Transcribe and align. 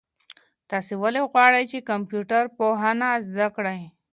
تاسو 0.69 0.93
ولې 1.03 1.21
غواړئ 1.31 1.63
چي 1.71 1.79
کمپيوټر 1.89 2.43
پوهنه 2.57 3.09
زده 3.27 3.47
کړئ؟ 3.55 3.81